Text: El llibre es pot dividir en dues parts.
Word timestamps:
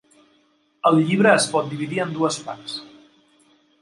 El 0.91 0.97
llibre 1.09 1.31
es 1.41 1.47
pot 1.51 1.69
dividir 1.73 2.03
en 2.07 2.17
dues 2.17 2.41
parts. 2.49 2.79